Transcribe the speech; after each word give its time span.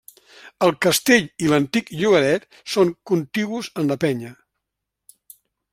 El 0.67 0.71
castell 0.85 1.27
i 1.47 1.51
l'antic 1.51 1.91
llogaret 1.99 2.47
són 2.77 2.95
contigus 3.11 3.73
en 3.83 3.93
la 3.95 3.99
penya. 4.07 4.37